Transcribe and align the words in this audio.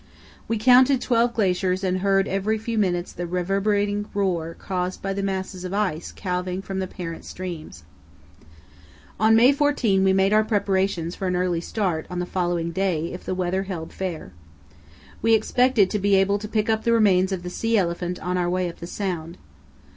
We 0.47 0.57
counted 0.57 0.99
twelve 0.99 1.35
glaciers 1.35 1.83
and 1.83 1.99
heard 1.99 2.27
every 2.27 2.57
few 2.57 2.79
minutes 2.79 3.11
the 3.13 3.27
reverberating 3.27 4.07
roar 4.15 4.55
caused 4.57 5.03
by 5.03 5.13
masses 5.13 5.63
of 5.63 5.75
ice 5.75 6.11
calving 6.11 6.63
from 6.63 6.79
the 6.79 6.87
parent 6.87 7.23
streams. 7.23 7.83
On 9.19 9.35
May 9.35 9.51
14 9.51 10.03
we 10.03 10.11
made 10.11 10.33
our 10.33 10.43
preparations 10.43 11.15
for 11.15 11.27
an 11.27 11.35
early 11.35 11.61
start 11.61 12.07
on 12.09 12.17
the 12.17 12.25
following 12.25 12.71
day 12.71 13.13
if 13.13 13.23
the 13.23 13.35
weather 13.35 13.61
held 13.61 13.93
fair. 13.93 14.31
We 15.21 15.35
expected 15.35 15.91
to 15.91 15.99
be 15.99 16.15
able 16.15 16.39
to 16.39 16.47
pick 16.47 16.67
up 16.67 16.83
the 16.83 16.93
remains 16.93 17.31
of 17.31 17.43
the 17.43 17.51
sea 17.51 17.77
elephant 17.77 18.17
on 18.23 18.39
our 18.39 18.49
way 18.49 18.67
up 18.69 18.77
the 18.79 18.87
sound. 18.87 19.37